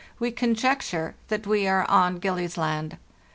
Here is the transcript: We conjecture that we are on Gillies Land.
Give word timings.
We 0.17 0.31
conjecture 0.31 1.13
that 1.27 1.45
we 1.45 1.67
are 1.67 1.87
on 1.87 2.17
Gillies 2.17 2.57
Land. 2.57 2.97